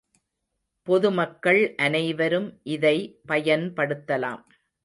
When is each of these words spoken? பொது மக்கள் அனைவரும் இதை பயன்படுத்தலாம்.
பொது 0.87 1.11
மக்கள் 1.11 1.75
அனைவரும் 1.77 2.49
இதை 2.67 2.95
பயன்படுத்தலாம். 3.27 4.43